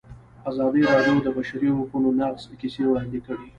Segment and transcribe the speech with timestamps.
[0.49, 3.47] ازادي راډیو د د بشري حقونو نقض کیسې وړاندې کړي.